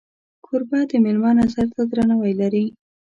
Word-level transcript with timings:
کوربه 0.45 0.79
د 0.89 0.91
میلمه 1.03 1.31
نظر 1.39 1.67
ته 1.75 1.81
درناوی 1.91 2.33
لري. 2.41 2.65